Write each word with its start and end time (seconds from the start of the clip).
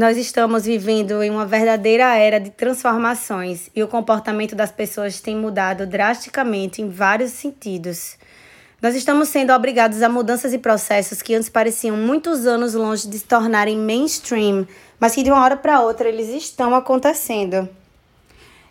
Nós 0.00 0.16
estamos 0.16 0.64
vivendo 0.64 1.22
em 1.22 1.28
uma 1.28 1.44
verdadeira 1.44 2.16
era 2.16 2.40
de 2.40 2.48
transformações 2.48 3.68
e 3.76 3.82
o 3.82 3.86
comportamento 3.86 4.56
das 4.56 4.72
pessoas 4.72 5.20
tem 5.20 5.36
mudado 5.36 5.86
drasticamente 5.86 6.80
em 6.80 6.88
vários 6.88 7.32
sentidos. 7.32 8.16
Nós 8.80 8.94
estamos 8.94 9.28
sendo 9.28 9.52
obrigados 9.52 10.00
a 10.00 10.08
mudanças 10.08 10.54
e 10.54 10.58
processos 10.58 11.20
que 11.20 11.34
antes 11.34 11.50
pareciam 11.50 11.98
muitos 11.98 12.46
anos 12.46 12.72
longe 12.72 13.06
de 13.06 13.18
se 13.18 13.26
tornarem 13.26 13.76
mainstream, 13.76 14.66
mas 14.98 15.14
que 15.14 15.22
de 15.22 15.30
uma 15.30 15.44
hora 15.44 15.58
para 15.58 15.82
outra 15.82 16.08
eles 16.08 16.30
estão 16.30 16.74
acontecendo. 16.74 17.68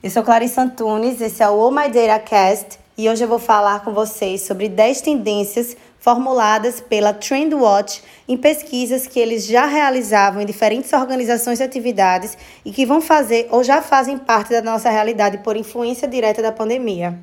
Eu 0.01 0.09
sou 0.09 0.23
Clarice 0.23 0.59
Antunes, 0.59 1.21
esse 1.21 1.43
é 1.43 1.47
o 1.47 1.59
Oh 1.59 1.69
My 1.69 1.91
Data 1.91 2.17
Cast 2.23 2.79
e 2.99 3.07
hoje 3.07 3.23
eu 3.23 3.29
vou 3.29 3.39
falar 3.39 3.79
com 3.79 3.93
vocês 3.93 4.41
sobre 4.41 4.67
10 4.67 4.99
tendências 4.99 5.77
formuladas 5.99 6.81
pela 6.81 7.13
Trendwatch 7.13 8.03
em 8.27 8.35
pesquisas 8.35 9.07
que 9.07 9.17
eles 9.17 9.47
já 9.47 9.65
realizavam 9.65 10.41
em 10.41 10.45
diferentes 10.45 10.91
organizações 10.91 11.61
e 11.61 11.63
atividades 11.63 12.37
e 12.65 12.73
que 12.73 12.85
vão 12.85 12.99
fazer 12.99 13.47
ou 13.51 13.63
já 13.63 13.81
fazem 13.81 14.17
parte 14.17 14.49
da 14.49 14.61
nossa 14.61 14.89
realidade 14.89 15.37
por 15.37 15.55
influência 15.55 16.09
direta 16.09 16.41
da 16.41 16.51
pandemia. 16.51 17.17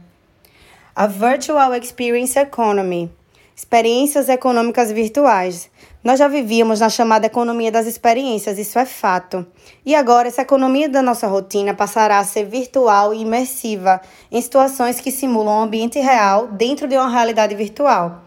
A 0.95 1.07
Virtual 1.07 1.75
Experience 1.75 2.39
Economy, 2.39 3.13
experiências 3.57 4.29
econômicas 4.29 4.93
virtuais. 4.93 5.71
Nós 6.05 6.19
já 6.19 6.29
vivíamos 6.29 6.81
na 6.81 6.91
chamada 6.91 7.25
economia 7.25 7.73
das 7.73 7.87
experiências, 7.87 8.59
isso 8.59 8.79
é 8.79 8.85
fato. 8.85 9.47
E 9.85 9.95
agora 9.95 10.29
essa 10.29 10.43
economia 10.43 10.91
da 10.91 11.01
nossa 11.01 11.27
rotina 11.27 11.73
passará 11.73 12.19
a 12.19 12.25
ser 12.25 12.45
virtual 12.45 13.15
e 13.15 13.23
imersiva, 13.23 14.03
em 14.31 14.43
situações 14.43 15.01
que 15.01 15.11
simulam 15.11 15.61
um 15.61 15.63
ambiente 15.63 15.99
real 15.99 16.49
dentro 16.49 16.87
de 16.87 16.97
uma 16.97 17.09
realidade 17.09 17.55
virtual. 17.55 18.25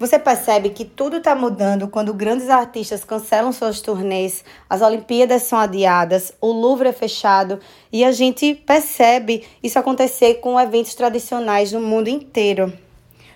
Você 0.00 0.18
percebe 0.18 0.70
que 0.70 0.84
tudo 0.84 1.18
está 1.18 1.32
mudando 1.32 1.86
quando 1.86 2.12
grandes 2.12 2.50
artistas 2.50 3.04
cancelam 3.04 3.52
suas 3.52 3.80
turnês, 3.80 4.44
as 4.68 4.82
Olimpíadas 4.82 5.42
são 5.42 5.60
adiadas, 5.60 6.32
o 6.40 6.50
Louvre 6.50 6.88
é 6.88 6.92
fechado 6.92 7.60
e 7.92 8.04
a 8.04 8.10
gente 8.10 8.52
percebe 8.52 9.44
isso 9.62 9.78
acontecer 9.78 10.40
com 10.40 10.58
eventos 10.58 10.96
tradicionais 10.96 11.70
no 11.70 11.80
mundo 11.80 12.08
inteiro. 12.08 12.72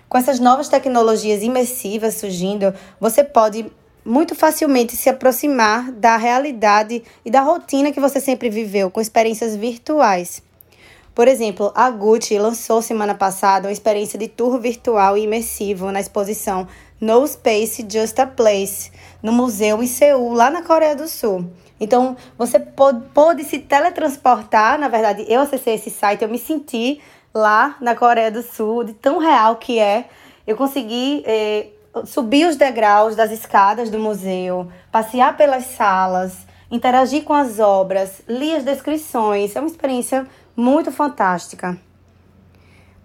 Com 0.09 0.17
essas 0.17 0.39
novas 0.39 0.69
tecnologias 0.69 1.43
imersivas 1.43 2.15
surgindo, 2.15 2.73
você 2.99 3.23
pode 3.23 3.65
muito 4.05 4.35
facilmente 4.35 4.95
se 4.95 5.09
aproximar 5.09 5.91
da 5.91 6.15
realidade 6.15 7.03
e 7.25 7.29
da 7.29 7.41
rotina 7.41 7.91
que 7.91 7.99
você 7.99 8.21
sempre 8.21 8.49
viveu 8.49 8.89
com 8.89 9.01
experiências 9.01 9.53
virtuais. 9.55 10.41
Por 11.13 11.27
exemplo, 11.27 11.73
a 11.75 11.89
Gucci 11.89 12.37
lançou 12.37 12.81
semana 12.81 13.15
passada 13.15 13.67
uma 13.67 13.73
experiência 13.73 14.17
de 14.17 14.29
tour 14.29 14.59
virtual 14.61 15.17
e 15.17 15.23
imersivo 15.23 15.91
na 15.91 15.99
exposição 15.99 16.67
No 17.01 17.27
Space 17.27 17.85
Just 17.89 18.17
a 18.19 18.27
Place, 18.27 18.91
no 19.21 19.33
museu 19.33 19.83
em 19.83 19.87
Seul, 19.87 20.31
lá 20.31 20.49
na 20.49 20.61
Coreia 20.61 20.95
do 20.95 21.07
Sul. 21.07 21.49
Então, 21.79 22.15
você 22.37 22.59
pôde, 22.59 23.43
se 23.43 23.59
teletransportar, 23.59 24.79
na 24.79 24.87
verdade, 24.87 25.25
eu 25.27 25.41
acessei 25.41 25.73
esse 25.73 25.89
site, 25.89 26.21
eu 26.21 26.29
me 26.29 26.39
senti 26.39 27.01
lá 27.37 27.77
na 27.79 27.95
Coreia 27.95 28.31
do 28.31 28.41
Sul, 28.41 28.83
de 28.83 28.93
tão 28.93 29.19
real 29.19 29.55
que 29.55 29.79
é. 29.79 30.09
Eu 30.45 30.57
consegui 30.57 31.23
eh, 31.25 31.67
subir 32.05 32.47
os 32.47 32.55
degraus 32.55 33.15
das 33.15 33.31
escadas 33.31 33.89
do 33.89 33.99
museu, 33.99 34.69
passear 34.91 35.37
pelas 35.37 35.65
salas, 35.65 36.45
interagir 36.69 37.23
com 37.23 37.33
as 37.33 37.59
obras, 37.59 38.21
li 38.27 38.55
as 38.55 38.63
descrições. 38.63 39.55
É 39.55 39.59
uma 39.59 39.67
experiência 39.67 40.27
muito 40.55 40.91
fantástica. 40.91 41.77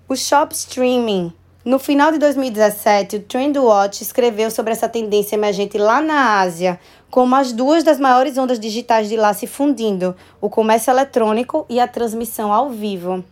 O 0.09 0.17
shop 0.17 0.55
streaming. 0.55 1.33
No 1.65 1.79
final 1.79 2.11
de 2.11 2.19
2017, 2.19 3.17
o 3.17 3.23
Trendwatch 3.23 4.03
escreveu 4.03 4.51
sobre 4.51 4.73
essa 4.73 4.89
tendência 4.89 5.37
emergente 5.37 5.79
lá 5.79 6.01
na 6.01 6.41
Ásia, 6.41 6.81
como 7.09 7.37
as 7.37 7.53
duas 7.53 7.85
das 7.85 8.01
maiores 8.01 8.37
ondas 8.37 8.59
digitais 8.59 9.09
de 9.09 9.17
lá 9.17 9.33
se 9.33 9.47
fundindo, 9.47 10.17
o 10.41 10.51
comércio 10.51 10.91
eletrônico 10.91 11.65
e 11.69 11.79
a 11.79 11.87
transmissão 11.87 12.53
ao 12.53 12.71
vivo. 12.71 13.23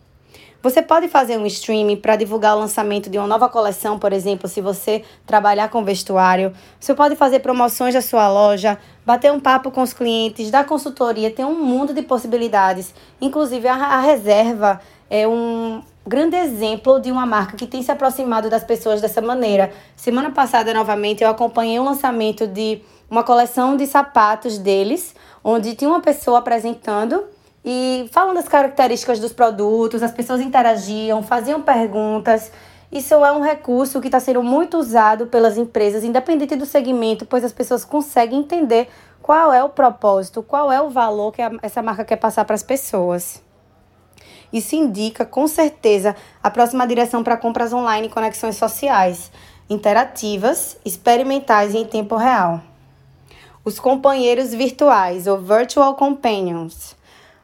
Você 0.62 0.82
pode 0.82 1.08
fazer 1.08 1.38
um 1.38 1.46
streaming 1.46 1.96
para 1.96 2.16
divulgar 2.16 2.54
o 2.54 2.60
lançamento 2.60 3.08
de 3.08 3.16
uma 3.16 3.26
nova 3.26 3.48
coleção, 3.48 3.98
por 3.98 4.12
exemplo, 4.12 4.46
se 4.46 4.60
você 4.60 5.02
trabalhar 5.26 5.70
com 5.70 5.82
vestuário. 5.82 6.52
Você 6.78 6.92
pode 6.94 7.16
fazer 7.16 7.38
promoções 7.38 7.94
da 7.94 8.02
sua 8.02 8.28
loja, 8.28 8.78
bater 9.06 9.32
um 9.32 9.40
papo 9.40 9.70
com 9.70 9.80
os 9.80 9.94
clientes, 9.94 10.50
dar 10.50 10.66
consultoria, 10.66 11.30
tem 11.30 11.46
um 11.46 11.64
mundo 11.64 11.94
de 11.94 12.02
possibilidades. 12.02 12.94
Inclusive, 13.22 13.66
a, 13.68 13.74
a 13.74 14.00
reserva 14.00 14.82
é 15.08 15.26
um 15.26 15.82
grande 16.06 16.36
exemplo 16.36 17.00
de 17.00 17.10
uma 17.10 17.24
marca 17.24 17.56
que 17.56 17.66
tem 17.66 17.82
se 17.82 17.90
aproximado 17.90 18.50
das 18.50 18.62
pessoas 18.62 19.00
dessa 19.00 19.22
maneira. 19.22 19.72
Semana 19.96 20.30
passada, 20.30 20.74
novamente, 20.74 21.24
eu 21.24 21.30
acompanhei 21.30 21.78
o 21.78 21.84
lançamento 21.84 22.46
de 22.46 22.82
uma 23.10 23.24
coleção 23.24 23.78
de 23.78 23.86
sapatos 23.86 24.58
deles, 24.58 25.14
onde 25.42 25.74
tinha 25.74 25.88
uma 25.88 26.00
pessoa 26.00 26.40
apresentando 26.40 27.24
e 27.64 28.08
falando 28.10 28.36
das 28.36 28.48
características 28.48 29.20
dos 29.20 29.32
produtos, 29.32 30.02
as 30.02 30.12
pessoas 30.12 30.40
interagiam, 30.40 31.22
faziam 31.22 31.60
perguntas. 31.60 32.50
Isso 32.90 33.14
é 33.14 33.32
um 33.32 33.40
recurso 33.40 34.00
que 34.00 34.08
está 34.08 34.18
sendo 34.18 34.42
muito 34.42 34.78
usado 34.78 35.26
pelas 35.26 35.56
empresas, 35.56 36.02
independente 36.02 36.56
do 36.56 36.66
segmento, 36.66 37.26
pois 37.26 37.44
as 37.44 37.52
pessoas 37.52 37.84
conseguem 37.84 38.40
entender 38.40 38.88
qual 39.22 39.52
é 39.52 39.62
o 39.62 39.68
propósito, 39.68 40.42
qual 40.42 40.72
é 40.72 40.80
o 40.80 40.88
valor 40.88 41.32
que 41.32 41.42
essa 41.62 41.82
marca 41.82 42.04
quer 42.04 42.16
passar 42.16 42.44
para 42.44 42.54
as 42.54 42.62
pessoas. 42.62 43.42
Isso 44.52 44.74
indica, 44.74 45.24
com 45.24 45.46
certeza, 45.46 46.16
a 46.42 46.50
próxima 46.50 46.86
direção 46.86 47.22
para 47.22 47.36
compras 47.36 47.72
online 47.72 48.08
e 48.08 48.10
conexões 48.10 48.56
sociais, 48.56 49.30
interativas, 49.68 50.76
experimentais 50.84 51.74
e 51.74 51.78
em 51.78 51.84
tempo 51.84 52.16
real. 52.16 52.60
Os 53.64 53.78
companheiros 53.78 54.52
virtuais, 54.52 55.28
ou 55.28 55.38
Virtual 55.38 55.94
Companions. 55.94 56.96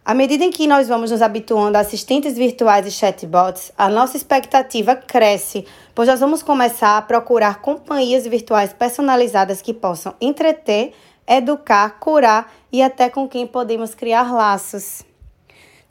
À 0.06 0.14
medida 0.14 0.44
em 0.44 0.52
que 0.52 0.68
nós 0.68 0.86
vamos 0.86 1.10
nos 1.10 1.20
habituando 1.20 1.76
a 1.76 1.80
assistentes 1.80 2.36
virtuais 2.36 2.86
e 2.86 2.92
chatbots, 2.92 3.72
a 3.76 3.88
nossa 3.88 4.16
expectativa 4.16 4.94
cresce, 4.94 5.66
pois 5.92 6.08
nós 6.08 6.20
vamos 6.20 6.44
começar 6.44 6.96
a 6.96 7.02
procurar 7.02 7.60
companhias 7.60 8.24
virtuais 8.24 8.72
personalizadas 8.72 9.60
que 9.60 9.74
possam 9.74 10.14
entreter, 10.20 10.92
educar, 11.26 11.98
curar 11.98 12.52
e 12.70 12.84
até 12.84 13.10
com 13.10 13.26
quem 13.26 13.48
podemos 13.48 13.96
criar 13.96 14.32
laços. 14.32 15.02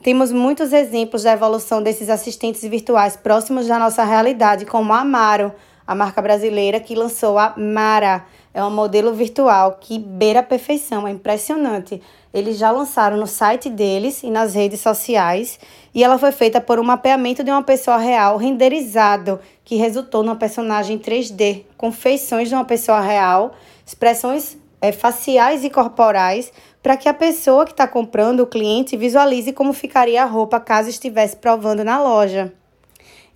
Temos 0.02 0.32
muitos 0.32 0.72
exemplos 0.72 1.24
da 1.24 1.32
evolução 1.32 1.82
desses 1.82 2.08
assistentes 2.08 2.62
virtuais 2.62 3.18
próximos 3.18 3.66
da 3.66 3.78
nossa 3.78 4.02
realidade, 4.02 4.64
como 4.64 4.94
a 4.94 5.00
Amaro, 5.00 5.52
a 5.86 5.94
marca 5.94 6.22
brasileira 6.22 6.80
que 6.80 6.94
lançou 6.94 7.38
a 7.38 7.52
Mara. 7.54 8.24
É 8.56 8.64
um 8.64 8.70
modelo 8.70 9.12
virtual 9.12 9.76
que 9.78 9.98
beira 9.98 10.40
a 10.40 10.42
perfeição, 10.42 11.06
é 11.06 11.10
impressionante. 11.10 12.00
Eles 12.32 12.56
já 12.56 12.70
lançaram 12.70 13.18
no 13.18 13.26
site 13.26 13.68
deles 13.68 14.22
e 14.22 14.30
nas 14.30 14.54
redes 14.54 14.80
sociais, 14.80 15.60
e 15.94 16.02
ela 16.02 16.16
foi 16.16 16.32
feita 16.32 16.58
por 16.58 16.80
um 16.80 16.82
mapeamento 16.82 17.44
de 17.44 17.50
uma 17.50 17.62
pessoa 17.62 17.98
real 17.98 18.38
renderizado, 18.38 19.38
que 19.62 19.76
resultou 19.76 20.22
numa 20.22 20.36
personagem 20.36 20.98
3D, 20.98 21.64
com 21.76 21.92
feições 21.92 22.48
de 22.48 22.54
uma 22.54 22.64
pessoa 22.64 22.98
real, 22.98 23.52
expressões 23.84 24.56
é, 24.80 24.90
faciais 24.90 25.62
e 25.62 25.68
corporais, 25.68 26.50
para 26.82 26.96
que 26.96 27.10
a 27.10 27.14
pessoa 27.14 27.66
que 27.66 27.72
está 27.72 27.86
comprando, 27.86 28.40
o 28.40 28.46
cliente, 28.46 28.96
visualize 28.96 29.52
como 29.52 29.74
ficaria 29.74 30.22
a 30.22 30.26
roupa 30.26 30.58
caso 30.58 30.88
estivesse 30.88 31.36
provando 31.36 31.84
na 31.84 32.02
loja. 32.02 32.54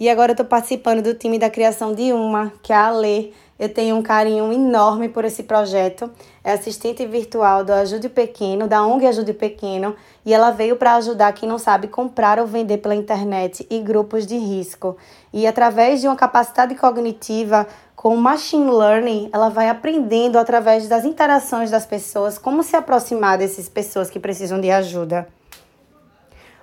E 0.01 0.09
agora 0.09 0.31
eu 0.31 0.33
estou 0.33 0.47
participando 0.47 1.03
do 1.03 1.13
time 1.13 1.39
da 1.39 1.51
criação 1.51 1.93
de 1.93 2.11
uma, 2.11 2.51
que 2.63 2.73
é 2.73 2.77
a 2.77 2.87
Alê. 2.87 3.33
Eu 3.61 3.69
tenho 3.69 3.95
um 3.95 4.01
carinho 4.01 4.51
enorme 4.51 5.07
por 5.11 5.23
esse 5.23 5.43
projeto. 5.43 6.11
É 6.43 6.53
assistente 6.53 7.05
virtual 7.05 7.63
do 7.63 7.75
Ajude 7.75 8.09
Pequeno, 8.09 8.67
da 8.67 8.83
ONG 8.83 9.07
Ajude 9.07 9.35
Pequeno, 9.35 9.95
e 10.25 10.33
ela 10.33 10.51
veio 10.51 10.77
para 10.77 10.95
ajudar 10.95 11.35
quem 11.35 11.47
não 11.47 11.59
sabe 11.59 11.87
comprar 11.87 12.39
ou 12.39 12.47
vender 12.47 12.79
pela 12.79 12.95
internet 12.95 13.67
e 13.69 13.79
grupos 13.81 14.27
de 14.27 14.39
risco. 14.39 14.97
E 15.31 15.47
através 15.47 16.01
de 16.01 16.07
uma 16.07 16.17
capacidade 16.17 16.75
cognitiva 16.75 17.67
com 17.95 18.17
machine 18.17 18.71
learning, 18.71 19.29
ela 19.31 19.51
vai 19.51 19.69
aprendendo 19.69 20.39
através 20.39 20.89
das 20.89 21.05
interações 21.05 21.71
das 21.71 21.85
pessoas 21.85 22.39
como 22.39 22.63
se 22.63 22.75
aproximar 22.75 23.37
dessas 23.37 23.69
pessoas 23.69 24.09
que 24.09 24.19
precisam 24.19 24.59
de 24.59 24.71
ajuda. 24.71 25.29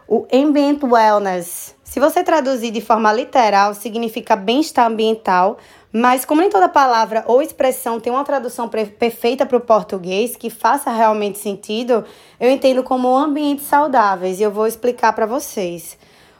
O 0.07 0.25
ambient 0.33 0.81
wellness. 0.81 1.75
Se 1.83 1.99
você 1.99 2.23
traduzir 2.23 2.71
de 2.71 2.81
forma 2.81 3.11
literal, 3.13 3.73
significa 3.73 4.35
bem-estar 4.35 4.87
ambiental, 4.87 5.57
mas 5.91 6.25
como 6.25 6.41
nem 6.41 6.49
toda 6.49 6.67
palavra 6.67 7.23
ou 7.27 7.41
expressão 7.41 7.99
tem 7.99 8.11
uma 8.11 8.23
tradução 8.23 8.69
perfeita 8.69 9.45
para 9.45 9.57
o 9.57 9.61
português 9.61 10.35
que 10.35 10.49
faça 10.49 10.91
realmente 10.91 11.37
sentido, 11.37 12.03
eu 12.39 12.49
entendo 12.49 12.83
como 12.83 13.15
ambientes 13.15 13.65
saudáveis 13.65 14.39
e 14.39 14.43
eu 14.43 14.51
vou 14.51 14.67
explicar 14.67 15.13
para 15.13 15.25
vocês. 15.25 15.97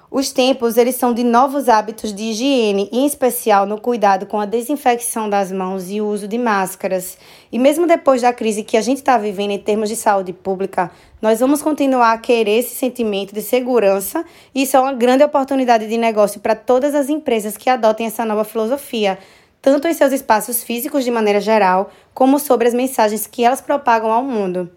Os 0.09 0.31
tempos, 0.31 0.77
eles 0.77 0.95
são 0.95 1.13
de 1.13 1.21
novos 1.21 1.67
hábitos 1.67 2.13
de 2.13 2.23
higiene, 2.23 2.89
em 2.93 3.05
especial 3.05 3.65
no 3.65 3.77
cuidado 3.77 4.25
com 4.25 4.39
a 4.39 4.45
desinfecção 4.45 5.29
das 5.29 5.51
mãos 5.51 5.91
e 5.91 5.99
o 5.99 6.07
uso 6.07 6.29
de 6.29 6.37
máscaras. 6.37 7.17
E 7.51 7.59
mesmo 7.59 7.85
depois 7.85 8.21
da 8.21 8.31
crise 8.31 8.63
que 8.63 8.77
a 8.77 8.81
gente 8.81 8.99
está 8.99 9.17
vivendo 9.17 9.51
em 9.51 9.59
termos 9.59 9.89
de 9.89 9.97
saúde 9.97 10.31
pública, 10.31 10.89
nós 11.21 11.41
vamos 11.41 11.61
continuar 11.61 12.13
a 12.13 12.17
querer 12.17 12.59
esse 12.59 12.73
sentimento 12.73 13.33
de 13.33 13.41
segurança 13.41 14.23
e 14.55 14.61
isso 14.61 14.77
é 14.77 14.79
uma 14.79 14.93
grande 14.93 15.25
oportunidade 15.25 15.87
de 15.87 15.97
negócio 15.97 16.39
para 16.39 16.55
todas 16.55 16.95
as 16.95 17.09
empresas 17.09 17.57
que 17.57 17.69
adotem 17.69 18.07
essa 18.07 18.23
nova 18.23 18.45
filosofia, 18.45 19.19
tanto 19.61 19.89
em 19.89 19.93
seus 19.93 20.13
espaços 20.13 20.63
físicos 20.63 21.03
de 21.03 21.11
maneira 21.11 21.41
geral, 21.41 21.91
como 22.13 22.39
sobre 22.39 22.69
as 22.69 22.73
mensagens 22.73 23.27
que 23.27 23.43
elas 23.43 23.59
propagam 23.59 24.09
ao 24.09 24.23
mundo. 24.23 24.71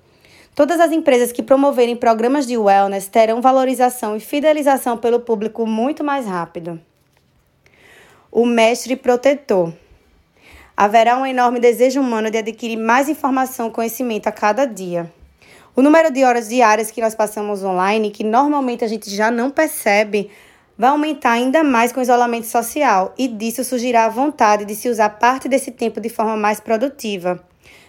Todas 0.60 0.78
as 0.78 0.92
empresas 0.92 1.32
que 1.32 1.42
promoverem 1.42 1.96
programas 1.96 2.46
de 2.46 2.58
wellness 2.58 3.08
terão 3.08 3.40
valorização 3.40 4.14
e 4.14 4.20
fidelização 4.20 4.98
pelo 4.98 5.20
público 5.20 5.64
muito 5.64 6.04
mais 6.04 6.26
rápido. 6.26 6.78
O 8.30 8.44
mestre 8.44 8.94
protetor. 8.94 9.72
Haverá 10.76 11.16
um 11.16 11.24
enorme 11.24 11.58
desejo 11.58 12.02
humano 12.02 12.30
de 12.30 12.36
adquirir 12.36 12.76
mais 12.76 13.08
informação 13.08 13.68
e 13.68 13.70
conhecimento 13.70 14.26
a 14.26 14.32
cada 14.32 14.66
dia. 14.66 15.10
O 15.74 15.80
número 15.80 16.12
de 16.12 16.24
horas 16.24 16.50
diárias 16.50 16.90
que 16.90 17.00
nós 17.00 17.14
passamos 17.14 17.64
online, 17.64 18.10
que 18.10 18.22
normalmente 18.22 18.84
a 18.84 18.86
gente 18.86 19.08
já 19.08 19.30
não 19.30 19.50
percebe, 19.50 20.30
vai 20.76 20.90
aumentar 20.90 21.30
ainda 21.30 21.64
mais 21.64 21.90
com 21.90 22.00
o 22.00 22.02
isolamento 22.02 22.46
social 22.46 23.14
e 23.16 23.28
disso 23.28 23.64
surgirá 23.64 24.04
a 24.04 24.10
vontade 24.10 24.66
de 24.66 24.74
se 24.74 24.90
usar 24.90 25.08
parte 25.08 25.48
desse 25.48 25.70
tempo 25.70 26.02
de 26.02 26.10
forma 26.10 26.36
mais 26.36 26.60
produtiva. 26.60 27.48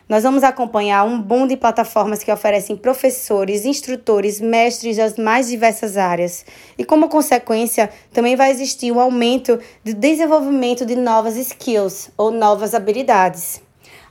Nós 0.09 0.23
vamos 0.23 0.43
acompanhar 0.43 1.05
um 1.05 1.21
boom 1.21 1.47
de 1.47 1.55
plataformas 1.55 2.21
que 2.21 2.31
oferecem 2.31 2.75
professores, 2.75 3.63
instrutores, 3.63 4.41
mestres 4.41 4.97
das 4.97 5.15
mais 5.17 5.47
diversas 5.47 5.95
áreas. 5.95 6.45
E 6.77 6.83
como 6.83 7.07
consequência, 7.07 7.89
também 8.11 8.35
vai 8.35 8.51
existir 8.51 8.91
um 8.91 8.99
aumento 8.99 9.57
do 9.85 9.93
desenvolvimento 9.93 10.85
de 10.85 10.97
novas 10.97 11.37
skills 11.37 12.09
ou 12.17 12.29
novas 12.29 12.73
habilidades. 12.73 13.61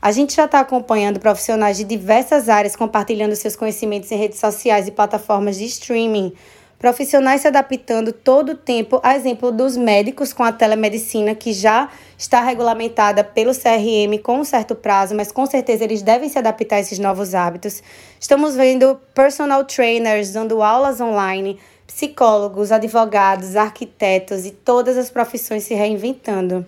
A 0.01 0.11
gente 0.11 0.35
já 0.35 0.47
está 0.47 0.61
acompanhando 0.61 1.21
profissionais 1.21 1.77
de 1.77 1.85
diversas 1.85 2.49
áreas 2.49 2.75
compartilhando 2.75 3.37
seus 3.37 3.55
conhecimentos 3.55 4.11
em 4.11 4.17
redes 4.17 4.41
sociais 4.41 4.89
e 4.89 4.91
plataformas 4.91 5.59
de 5.59 5.67
streaming 5.67 6.33
Profissionais 6.81 7.43
se 7.43 7.47
adaptando 7.47 8.11
todo 8.11 8.53
o 8.53 8.57
tempo, 8.57 9.01
a 9.03 9.15
exemplo 9.15 9.53
dos 9.53 9.77
médicos 9.77 10.33
com 10.33 10.43
a 10.43 10.51
telemedicina, 10.51 11.35
que 11.35 11.53
já 11.53 11.91
está 12.17 12.41
regulamentada 12.41 13.23
pelo 13.23 13.53
CRM 13.53 14.19
com 14.23 14.39
um 14.39 14.45
certo 14.45 14.75
prazo, 14.75 15.15
mas 15.15 15.31
com 15.31 15.45
certeza 15.45 15.85
eles 15.85 16.01
devem 16.01 16.31
se 16.31 16.39
adaptar 16.39 16.77
a 16.77 16.81
esses 16.81 16.99
novos 16.99 17.35
hábitos. 17.35 17.83
Estamos 18.19 18.57
vendo 18.57 18.99
personal 19.15 19.63
trainers 19.65 20.33
dando 20.33 20.63
aulas 20.63 21.03
online, 21.03 21.61
psicólogos, 21.87 22.73
advogados, 22.73 23.57
arquitetos 23.57 24.47
e 24.47 24.51
todas 24.51 24.97
as 24.97 25.11
profissões 25.11 25.65
se 25.65 25.75
reinventando. 25.75 26.65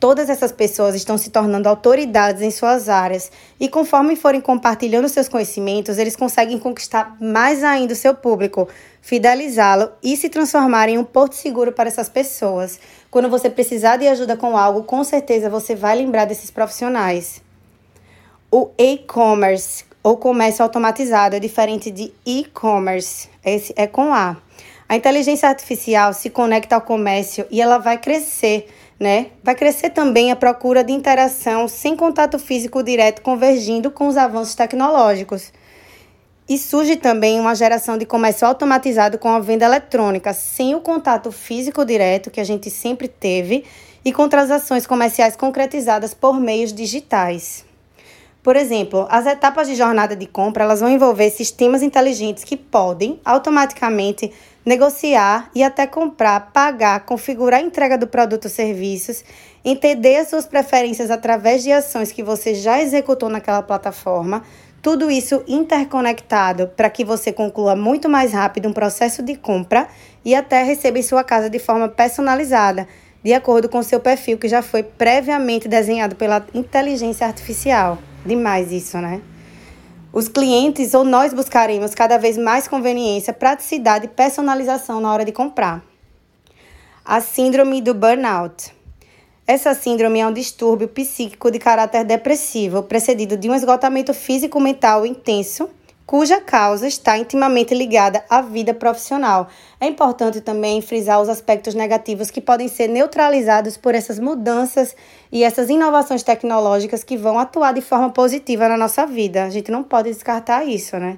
Todas 0.00 0.30
essas 0.30 0.50
pessoas 0.50 0.94
estão 0.94 1.18
se 1.18 1.28
tornando 1.28 1.68
autoridades 1.68 2.40
em 2.40 2.50
suas 2.50 2.88
áreas 2.88 3.30
e, 3.60 3.68
conforme 3.68 4.16
forem 4.16 4.40
compartilhando 4.40 5.10
seus 5.10 5.28
conhecimentos, 5.28 5.98
eles 5.98 6.16
conseguem 6.16 6.58
conquistar 6.58 7.18
mais 7.20 7.62
ainda 7.62 7.92
o 7.92 7.96
seu 7.96 8.14
público, 8.14 8.66
fidelizá-lo 9.02 9.92
e 10.02 10.16
se 10.16 10.30
transformar 10.30 10.88
em 10.88 10.96
um 10.96 11.04
porto 11.04 11.34
seguro 11.34 11.70
para 11.70 11.90
essas 11.90 12.08
pessoas. 12.08 12.80
Quando 13.10 13.28
você 13.28 13.50
precisar 13.50 13.98
de 13.98 14.08
ajuda 14.08 14.38
com 14.38 14.56
algo, 14.56 14.84
com 14.84 15.04
certeza 15.04 15.50
você 15.50 15.74
vai 15.74 15.96
lembrar 15.96 16.24
desses 16.24 16.50
profissionais. 16.50 17.42
O 18.50 18.70
e-commerce 18.78 19.84
ou 20.02 20.16
comércio 20.16 20.62
automatizado 20.62 21.36
é 21.36 21.38
diferente 21.38 21.90
de 21.90 22.10
e-commerce, 22.24 23.28
esse 23.44 23.74
é 23.76 23.86
com 23.86 24.14
A. 24.14 24.38
A 24.88 24.96
inteligência 24.96 25.48
artificial 25.48 26.14
se 26.14 26.30
conecta 26.30 26.74
ao 26.74 26.80
comércio 26.80 27.46
e 27.50 27.60
ela 27.60 27.78
vai 27.78 27.98
crescer 27.98 28.66
né? 29.00 29.28
Vai 29.42 29.54
crescer 29.54 29.90
também 29.90 30.30
a 30.30 30.36
procura 30.36 30.84
de 30.84 30.92
interação 30.92 31.66
sem 31.66 31.96
contato 31.96 32.38
físico 32.38 32.82
direto 32.82 33.22
convergindo 33.22 33.90
com 33.90 34.06
os 34.06 34.18
avanços 34.18 34.54
tecnológicos. 34.54 35.50
E 36.46 36.58
surge 36.58 36.96
também 36.96 37.40
uma 37.40 37.54
geração 37.54 37.96
de 37.96 38.04
comércio 38.04 38.46
automatizado 38.46 39.16
com 39.18 39.28
a 39.28 39.40
venda 39.40 39.64
eletrônica, 39.64 40.34
sem 40.34 40.74
o 40.74 40.80
contato 40.80 41.32
físico 41.32 41.84
direto 41.84 42.30
que 42.30 42.40
a 42.40 42.44
gente 42.44 42.68
sempre 42.68 43.08
teve 43.08 43.64
e 44.04 44.12
com 44.12 44.28
transações 44.28 44.86
comerciais 44.86 45.34
concretizadas 45.34 46.12
por 46.12 46.38
meios 46.38 46.72
digitais. 46.72 47.69
Por 48.42 48.56
exemplo, 48.56 49.06
as 49.10 49.26
etapas 49.26 49.68
de 49.68 49.74
jornada 49.74 50.16
de 50.16 50.24
compra 50.26 50.64
elas 50.64 50.80
vão 50.80 50.88
envolver 50.88 51.28
sistemas 51.28 51.82
inteligentes 51.82 52.42
que 52.42 52.56
podem 52.56 53.20
automaticamente 53.22 54.32
negociar 54.64 55.50
e 55.54 55.62
até 55.62 55.86
comprar, 55.86 56.50
pagar, 56.50 57.00
configurar 57.00 57.60
a 57.60 57.62
entrega 57.62 57.98
do 57.98 58.06
produto 58.06 58.46
ou 58.46 58.50
serviços, 58.50 59.22
entender 59.62 60.16
as 60.16 60.28
suas 60.28 60.46
preferências 60.46 61.10
através 61.10 61.62
de 61.62 61.70
ações 61.70 62.12
que 62.12 62.22
você 62.22 62.54
já 62.54 62.80
executou 62.80 63.28
naquela 63.28 63.62
plataforma. 63.62 64.42
Tudo 64.80 65.10
isso 65.10 65.44
interconectado 65.46 66.68
para 66.68 66.88
que 66.88 67.04
você 67.04 67.30
conclua 67.30 67.76
muito 67.76 68.08
mais 68.08 68.32
rápido 68.32 68.70
um 68.70 68.72
processo 68.72 69.22
de 69.22 69.36
compra 69.36 69.86
e 70.24 70.34
até 70.34 70.62
receba 70.62 70.98
em 70.98 71.02
sua 71.02 71.22
casa 71.22 71.50
de 71.50 71.58
forma 71.58 71.88
personalizada, 71.88 72.88
de 73.22 73.34
acordo 73.34 73.68
com 73.68 73.82
seu 73.82 74.00
perfil 74.00 74.38
que 74.38 74.48
já 74.48 74.62
foi 74.62 74.82
previamente 74.82 75.68
desenhado 75.68 76.16
pela 76.16 76.46
inteligência 76.54 77.26
artificial. 77.26 77.98
Demais 78.24 78.70
isso, 78.70 78.98
né? 78.98 79.22
Os 80.12 80.28
clientes 80.28 80.92
ou 80.92 81.04
nós 81.04 81.32
buscaremos 81.32 81.94
cada 81.94 82.18
vez 82.18 82.36
mais 82.36 82.66
conveniência, 82.66 83.32
praticidade 83.32 84.06
e 84.06 84.08
personalização 84.08 85.00
na 85.00 85.12
hora 85.12 85.24
de 85.24 85.32
comprar. 85.32 85.82
A 87.04 87.20
síndrome 87.20 87.80
do 87.80 87.94
burnout. 87.94 88.72
Essa 89.46 89.74
síndrome 89.74 90.20
é 90.20 90.26
um 90.26 90.32
distúrbio 90.32 90.88
psíquico 90.88 91.50
de 91.50 91.58
caráter 91.58 92.04
depressivo, 92.04 92.82
precedido 92.82 93.36
de 93.36 93.48
um 93.48 93.54
esgotamento 93.54 94.12
físico-mental 94.12 95.06
intenso 95.06 95.68
cuja 96.10 96.40
causa 96.40 96.88
está 96.88 97.16
intimamente 97.16 97.72
ligada 97.72 98.24
à 98.28 98.40
vida 98.40 98.74
profissional. 98.74 99.46
É 99.80 99.86
importante 99.86 100.40
também 100.40 100.82
frisar 100.82 101.20
os 101.22 101.28
aspectos 101.28 101.72
negativos 101.72 102.32
que 102.32 102.40
podem 102.40 102.66
ser 102.66 102.88
neutralizados 102.88 103.76
por 103.76 103.94
essas 103.94 104.18
mudanças 104.18 104.96
e 105.30 105.44
essas 105.44 105.70
inovações 105.70 106.24
tecnológicas 106.24 107.04
que 107.04 107.16
vão 107.16 107.38
atuar 107.38 107.72
de 107.72 107.80
forma 107.80 108.10
positiva 108.10 108.68
na 108.68 108.76
nossa 108.76 109.06
vida. 109.06 109.44
A 109.44 109.50
gente 109.50 109.70
não 109.70 109.84
pode 109.84 110.10
descartar 110.10 110.66
isso, 110.66 110.96
né? 110.96 111.16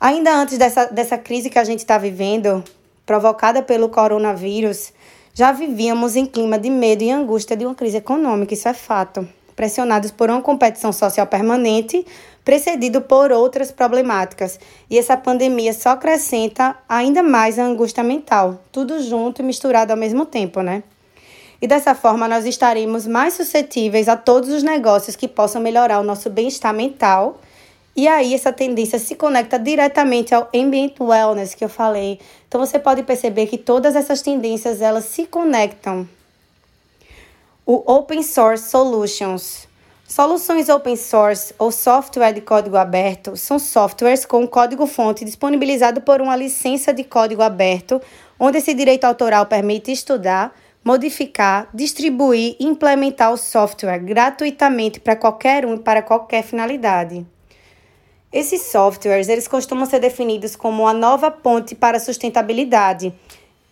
Ainda 0.00 0.32
antes 0.32 0.56
dessa, 0.56 0.86
dessa 0.86 1.18
crise 1.18 1.50
que 1.50 1.58
a 1.58 1.64
gente 1.64 1.80
está 1.80 1.98
vivendo, 1.98 2.62
provocada 3.04 3.60
pelo 3.60 3.88
coronavírus, 3.88 4.92
já 5.34 5.50
vivíamos 5.50 6.14
em 6.14 6.26
clima 6.26 6.60
de 6.60 6.70
medo 6.70 7.02
e 7.02 7.10
angústia 7.10 7.56
de 7.56 7.66
uma 7.66 7.74
crise 7.74 7.96
econômica, 7.96 8.54
isso 8.54 8.68
é 8.68 8.72
fato 8.72 9.28
pressionados 9.54 10.10
por 10.10 10.30
uma 10.30 10.42
competição 10.42 10.92
social 10.92 11.26
permanente, 11.26 12.04
precedido 12.44 13.00
por 13.00 13.30
outras 13.32 13.70
problemáticas. 13.70 14.58
E 14.90 14.98
essa 14.98 15.16
pandemia 15.16 15.72
só 15.72 15.90
acrescenta 15.90 16.76
ainda 16.88 17.22
mais 17.22 17.58
a 17.58 17.64
angústia 17.64 18.02
mental, 18.02 18.60
tudo 18.70 19.02
junto 19.02 19.42
e 19.42 19.44
misturado 19.44 19.92
ao 19.92 19.98
mesmo 19.98 20.26
tempo, 20.26 20.60
né? 20.60 20.82
E 21.60 21.66
dessa 21.66 21.94
forma 21.94 22.26
nós 22.26 22.44
estaremos 22.44 23.06
mais 23.06 23.34
suscetíveis 23.34 24.08
a 24.08 24.16
todos 24.16 24.48
os 24.50 24.64
negócios 24.64 25.14
que 25.14 25.28
possam 25.28 25.62
melhorar 25.62 26.00
o 26.00 26.02
nosso 26.02 26.28
bem-estar 26.28 26.74
mental. 26.74 27.40
E 27.94 28.08
aí 28.08 28.34
essa 28.34 28.52
tendência 28.52 28.98
se 28.98 29.14
conecta 29.14 29.58
diretamente 29.60 30.34
ao 30.34 30.48
ambient 30.52 30.98
wellness 31.00 31.54
que 31.54 31.64
eu 31.64 31.68
falei. 31.68 32.18
Então 32.48 32.58
você 32.58 32.80
pode 32.80 33.04
perceber 33.04 33.46
que 33.46 33.56
todas 33.56 33.94
essas 33.94 34.22
tendências 34.22 34.80
elas 34.80 35.04
se 35.04 35.24
conectam 35.24 36.08
o 37.64 37.82
Open 37.86 38.22
Source 38.24 38.70
Solutions. 38.70 39.68
Soluções 40.08 40.68
open 40.68 40.96
source 40.96 41.54
ou 41.58 41.70
software 41.70 42.32
de 42.32 42.40
código 42.40 42.76
aberto 42.76 43.36
são 43.36 43.58
softwares 43.58 44.26
com 44.26 44.46
código-fonte 44.46 45.24
disponibilizado 45.24 46.00
por 46.00 46.20
uma 46.20 46.34
licença 46.34 46.92
de 46.92 47.04
código 47.04 47.40
aberto, 47.40 48.02
onde 48.38 48.58
esse 48.58 48.74
direito 48.74 49.04
autoral 49.04 49.46
permite 49.46 49.92
estudar, 49.92 50.52
modificar, 50.84 51.68
distribuir 51.72 52.56
e 52.58 52.66
implementar 52.66 53.32
o 53.32 53.36
software 53.36 54.00
gratuitamente 54.00 54.98
para 54.98 55.14
qualquer 55.14 55.64
um 55.64 55.76
e 55.76 55.78
para 55.78 56.02
qualquer 56.02 56.42
finalidade. 56.42 57.24
Esses 58.32 58.62
softwares 58.62 59.28
eles 59.28 59.46
costumam 59.46 59.86
ser 59.86 60.00
definidos 60.00 60.56
como 60.56 60.86
a 60.86 60.92
nova 60.92 61.30
ponte 61.30 61.76
para 61.76 61.98
a 61.98 62.00
sustentabilidade, 62.00 63.14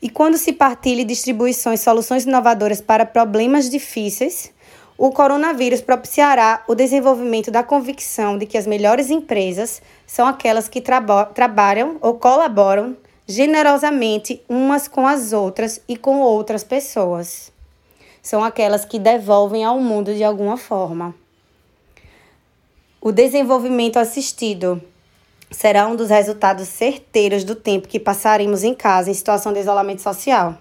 e 0.02 0.08
quando 0.08 0.36
se 0.36 0.52
partilha 0.52 1.02
e 1.02 1.04
distribui 1.04 1.52
soluções 1.52 2.24
inovadoras 2.24 2.80
para 2.80 3.04
problemas 3.04 3.68
difíceis, 3.68 4.52
o 4.96 5.10
coronavírus 5.10 5.80
propiciará 5.80 6.62
o 6.68 6.74
desenvolvimento 6.74 7.50
da 7.50 7.62
convicção 7.62 8.36
de 8.36 8.46
que 8.46 8.58
as 8.58 8.66
melhores 8.66 9.10
empresas 9.10 9.80
são 10.06 10.26
aquelas 10.26 10.68
que 10.68 10.80
traba 10.80 11.24
trabalham 11.24 11.96
ou 12.00 12.14
colaboram 12.14 12.96
generosamente 13.26 14.42
umas 14.48 14.88
com 14.88 15.06
as 15.06 15.32
outras 15.32 15.80
e 15.88 15.96
com 15.96 16.20
outras 16.20 16.64
pessoas. 16.64 17.52
São 18.22 18.44
aquelas 18.44 18.84
que 18.84 18.98
devolvem 18.98 19.64
ao 19.64 19.80
mundo 19.80 20.14
de 20.14 20.24
alguma 20.24 20.56
forma. 20.56 21.14
O 23.00 23.10
desenvolvimento 23.10 23.98
assistido 23.98 24.82
será 25.50 25.86
um 25.86 25.96
dos 25.96 26.08
resultados 26.08 26.68
certeiros 26.68 27.44
do 27.44 27.54
tempo 27.54 27.88
que 27.88 27.98
passaremos 27.98 28.62
em 28.62 28.74
casa 28.74 29.10
em 29.10 29.14
situação 29.14 29.52
de 29.52 29.60
isolamento 29.60 30.00
social. 30.00 30.56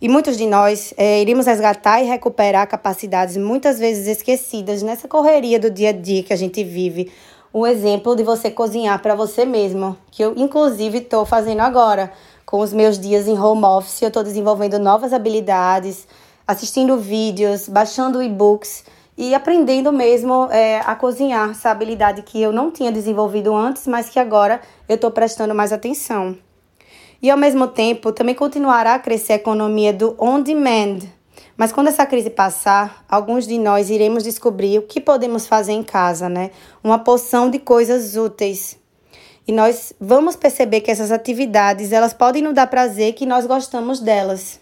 E 0.00 0.08
muitos 0.08 0.36
de 0.36 0.46
nós 0.46 0.94
é, 0.96 1.20
iremos 1.20 1.46
resgatar 1.46 2.00
e 2.00 2.06
recuperar 2.06 2.66
capacidades 2.66 3.36
muitas 3.36 3.78
vezes 3.78 4.06
esquecidas 4.06 4.82
nessa 4.82 5.06
correria 5.06 5.60
do 5.60 5.70
dia 5.70 5.90
a 5.90 5.92
dia 5.92 6.22
que 6.22 6.32
a 6.32 6.36
gente 6.36 6.64
vive. 6.64 7.12
Um 7.52 7.66
exemplo 7.66 8.14
de 8.14 8.22
você 8.22 8.50
cozinhar 8.50 9.02
para 9.02 9.14
você 9.14 9.44
mesmo, 9.44 9.96
que 10.10 10.22
eu 10.22 10.34
inclusive 10.36 10.98
estou 10.98 11.26
fazendo 11.26 11.60
agora. 11.60 12.12
Com 12.46 12.60
os 12.60 12.72
meus 12.72 12.98
dias 12.98 13.28
em 13.28 13.38
home 13.38 13.64
office, 13.64 14.00
eu 14.02 14.08
estou 14.08 14.22
desenvolvendo 14.22 14.78
novas 14.78 15.12
habilidades, 15.12 16.06
assistindo 16.46 16.96
vídeos, 16.96 17.68
baixando 17.68 18.22
e-books 18.22 18.84
e 19.20 19.34
aprendendo 19.34 19.92
mesmo 19.92 20.48
é, 20.50 20.80
a 20.80 20.94
cozinhar, 20.94 21.50
essa 21.50 21.70
habilidade 21.70 22.22
que 22.22 22.40
eu 22.40 22.54
não 22.54 22.70
tinha 22.70 22.90
desenvolvido 22.90 23.54
antes, 23.54 23.86
mas 23.86 24.08
que 24.08 24.18
agora 24.18 24.62
eu 24.88 24.94
estou 24.94 25.10
prestando 25.10 25.54
mais 25.54 25.74
atenção. 25.74 26.38
E 27.20 27.30
ao 27.30 27.36
mesmo 27.36 27.68
tempo, 27.68 28.12
também 28.12 28.34
continuará 28.34 28.94
a 28.94 28.98
crescer 28.98 29.34
a 29.34 29.36
economia 29.36 29.92
do 29.92 30.16
on-demand. 30.18 31.00
Mas 31.54 31.70
quando 31.70 31.88
essa 31.88 32.06
crise 32.06 32.30
passar, 32.30 33.04
alguns 33.06 33.46
de 33.46 33.58
nós 33.58 33.90
iremos 33.90 34.24
descobrir 34.24 34.78
o 34.78 34.86
que 34.86 35.02
podemos 35.02 35.46
fazer 35.46 35.72
em 35.72 35.82
casa, 35.82 36.26
né? 36.26 36.50
Uma 36.82 36.98
porção 36.98 37.50
de 37.50 37.58
coisas 37.58 38.16
úteis. 38.16 38.78
E 39.46 39.52
nós 39.52 39.92
vamos 40.00 40.34
perceber 40.34 40.80
que 40.80 40.90
essas 40.90 41.12
atividades, 41.12 41.92
elas 41.92 42.14
podem 42.14 42.40
nos 42.40 42.54
dar 42.54 42.68
prazer 42.68 43.12
que 43.12 43.26
nós 43.26 43.44
gostamos 43.44 44.00
delas. 44.00 44.58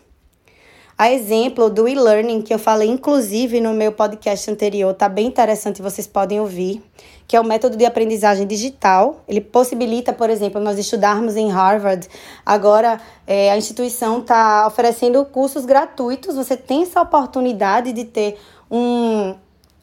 A 1.00 1.12
exemplo 1.12 1.70
do 1.70 1.86
e-learning, 1.86 2.42
que 2.42 2.52
eu 2.52 2.58
falei 2.58 2.88
inclusive 2.88 3.60
no 3.60 3.72
meu 3.72 3.92
podcast 3.92 4.50
anterior, 4.50 4.92
tá 4.92 5.08
bem 5.08 5.28
interessante, 5.28 5.80
vocês 5.80 6.08
podem 6.08 6.40
ouvir, 6.40 6.82
que 7.28 7.36
é 7.36 7.40
o 7.40 7.44
método 7.44 7.76
de 7.76 7.84
aprendizagem 7.86 8.44
digital. 8.44 9.22
Ele 9.28 9.40
possibilita, 9.40 10.12
por 10.12 10.28
exemplo, 10.28 10.60
nós 10.60 10.76
estudarmos 10.76 11.36
em 11.36 11.52
Harvard. 11.52 12.08
Agora, 12.44 13.00
é, 13.28 13.52
a 13.52 13.56
instituição 13.56 14.18
está 14.18 14.66
oferecendo 14.66 15.24
cursos 15.24 15.64
gratuitos. 15.64 16.34
Você 16.34 16.56
tem 16.56 16.82
essa 16.82 17.00
oportunidade 17.00 17.92
de 17.92 18.04
ter 18.04 18.36
um 18.68 19.36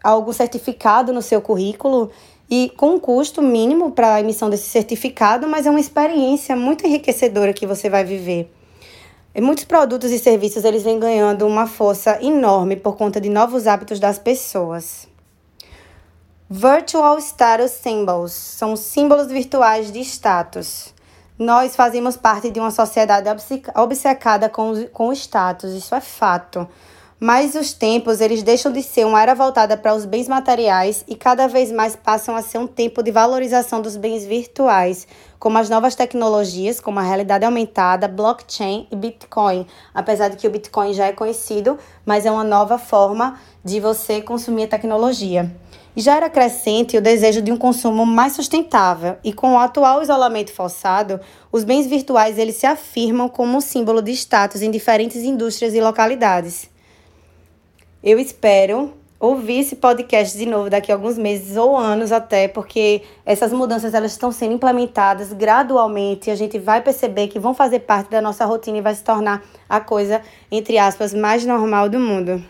algo 0.04 0.34
certificado 0.34 1.14
no 1.14 1.22
seu 1.22 1.40
currículo 1.40 2.12
e 2.50 2.74
com 2.76 2.96
um 2.96 3.00
custo 3.00 3.42
mínimo 3.42 3.92
para 3.92 4.16
a 4.16 4.20
emissão 4.20 4.50
desse 4.50 4.68
certificado, 4.68 5.48
mas 5.48 5.66
é 5.66 5.70
uma 5.70 5.80
experiência 5.80 6.58
muito 6.58 6.86
enriquecedora 6.86 7.54
que 7.54 7.66
você 7.66 7.90
vai 7.90 8.04
viver. 8.04 8.55
Muitos 9.42 9.66
produtos 9.66 10.12
e 10.12 10.20
serviços 10.20 10.64
eles 10.64 10.84
vêm 10.84 10.98
ganhando 10.98 11.46
uma 11.46 11.68
força 11.68 12.18
enorme 12.22 12.78
por 12.78 12.96
conta 12.96 13.20
de 13.20 13.30
novos 13.30 13.68
hábitos 13.68 14.00
das 14.00 14.18
pessoas. 14.18 15.08
Virtual 16.50 17.18
Status 17.20 17.72
Symbols 17.72 18.32
são 18.32 18.78
símbolos 18.78 19.28
virtuais 19.28 19.92
de 19.92 20.00
status. 20.00 20.94
Nós 21.38 21.76
fazemos 21.76 22.16
parte 22.16 22.50
de 22.50 22.62
uma 22.62 22.72
sociedade 22.72 23.28
obcecada 23.76 24.48
com, 24.48 24.88
com 24.94 25.12
status, 25.12 25.74
isso 25.74 25.94
é 25.94 26.00
fato. 26.00 26.66
Mas 27.18 27.56
os 27.56 27.72
tempos, 27.72 28.20
eles 28.20 28.44
deixam 28.44 28.74
de 28.74 28.84
ser 28.84 29.06
uma 29.06 29.22
era 29.22 29.34
voltada 29.34 29.78
para 29.78 29.96
os 29.96 30.04
bens 30.04 30.28
materiais 30.28 31.02
e 31.08 31.16
cada 31.16 31.48
vez 31.48 31.72
mais 31.72 31.96
passam 31.96 32.36
a 32.36 32.42
ser 32.42 32.58
um 32.58 32.68
tempo 32.68 33.02
de 33.02 33.10
valorização 33.10 33.82
dos 33.82 33.96
bens 33.96 34.26
virtuais, 34.26 35.08
como 35.40 35.58
as 35.58 35.70
novas 35.70 35.96
tecnologias, 35.96 36.82
como 36.82 37.00
a 37.00 37.04
realidade 37.04 37.46
aumentada, 37.46 38.10
blockchain 38.10 38.86
e 38.92 38.98
Bitcoin. 38.98 39.66
Apesar 39.94 40.28
de 40.28 40.36
que 40.36 40.46
o 40.46 40.52
Bitcoin 40.52 40.94
já 40.94 41.06
é 41.06 41.14
conhecido, 41.14 41.80
mas 42.06 42.26
é 42.26 42.32
uma 42.32 42.44
nova 42.44 42.78
forma 42.78 43.40
de 43.64 43.80
você 43.80 44.22
consumir 44.22 44.64
a 44.64 44.68
tecnologia. 44.68 45.50
E 45.96 46.02
já 46.02 46.18
era 46.18 46.30
crescente 46.30 46.98
o 46.98 47.02
desejo 47.02 47.42
de 47.42 47.50
um 47.50 47.58
consumo 47.58 48.06
mais 48.06 48.34
sustentável, 48.34 49.16
e 49.24 49.32
com 49.32 49.54
o 49.54 49.58
atual 49.58 50.04
isolamento 50.04 50.52
forçado, 50.52 51.22
os 51.50 51.64
bens 51.64 51.88
virtuais 51.88 52.38
eles 52.38 52.58
se 52.58 52.66
afirmam 52.66 53.30
como 53.30 53.58
um 53.58 53.62
símbolo 53.62 54.02
de 54.02 54.12
status 54.12 54.62
em 54.62 54.70
diferentes 54.70 55.24
indústrias 55.24 55.74
e 55.74 55.80
localidades. 55.80 56.75
Eu 58.06 58.20
espero 58.20 58.94
ouvir 59.20 59.62
esse 59.62 59.78
podcast 59.78 60.38
de 60.38 60.46
novo 60.46 60.70
daqui 60.70 60.92
a 60.92 60.96
alguns 60.96 61.18
meses 61.18 61.58
ou 61.58 61.76
anos 61.76 62.12
até, 62.12 62.48
porque 62.48 63.02
essas 63.26 63.52
mudanças 63.52 63.96
elas 63.96 64.12
estão 64.12 64.32
sendo 64.32 64.54
implementadas 64.54 65.34
gradualmente, 65.34 66.30
e 66.30 66.32
a 66.32 66.36
gente 66.36 66.60
vai 66.60 66.82
perceber 66.82 67.30
que 67.30 67.40
vão 67.40 67.56
fazer 67.56 67.80
parte 67.80 68.12
da 68.12 68.22
nossa 68.22 68.46
rotina 68.46 68.78
e 68.78 68.82
vai 68.82 68.94
se 68.94 69.04
tornar 69.04 69.44
a 69.68 69.80
coisa 69.80 70.22
entre 70.52 70.78
aspas 70.78 71.16
mais 71.16 71.44
normal 71.48 71.90
do 71.90 72.00
mundo. 72.00 72.44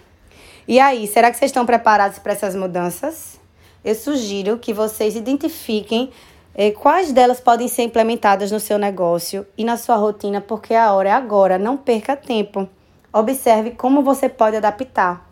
E 0.67 0.77
aí, 0.77 1.07
será 1.07 1.31
que 1.31 1.37
vocês 1.37 1.51
estão 1.51 1.65
preparados 1.65 2.19
para 2.19 2.33
essas 2.33 2.53
mudanças? 2.53 3.39
Eu 3.81 3.95
sugiro 3.95 4.57
que 4.57 4.73
vocês 4.73 5.15
identifiquem 5.15 6.09
eh, 6.53 6.71
quais 6.71 7.13
delas 7.13 7.39
podem 7.39 7.69
ser 7.69 7.83
implementadas 7.83 8.51
no 8.51 8.59
seu 8.59 8.77
negócio 8.77 9.47
e 9.57 9.63
na 9.63 9.77
sua 9.77 9.95
rotina, 9.95 10.41
porque 10.41 10.73
a 10.73 10.91
hora 10.91 11.07
é 11.07 11.13
agora, 11.13 11.57
não 11.57 11.77
perca 11.77 12.13
tempo. 12.13 12.67
Observe 13.13 13.71
como 13.71 14.01
você 14.01 14.27
pode 14.27 14.57
adaptar. 14.57 15.24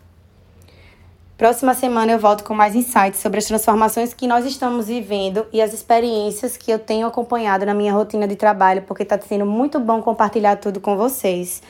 Próxima 1.36 1.74
semana 1.74 2.12
eu 2.12 2.18
volto 2.18 2.44
com 2.44 2.54
mais 2.54 2.76
insights 2.76 3.18
sobre 3.18 3.38
as 3.38 3.44
transformações 3.44 4.14
que 4.14 4.26
nós 4.26 4.44
estamos 4.44 4.86
vivendo 4.86 5.44
e 5.52 5.60
as 5.60 5.74
experiências 5.74 6.56
que 6.56 6.70
eu 6.70 6.78
tenho 6.78 7.08
acompanhado 7.08 7.66
na 7.66 7.74
minha 7.74 7.92
rotina 7.92 8.28
de 8.28 8.36
trabalho, 8.36 8.82
porque 8.82 9.02
está 9.02 9.20
sendo 9.20 9.44
muito 9.44 9.80
bom 9.80 10.00
compartilhar 10.00 10.56
tudo 10.56 10.80
com 10.80 10.96
vocês. 10.96 11.60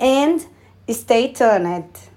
And 0.00 0.38
stay 0.90 1.28
tuned! 1.28 2.13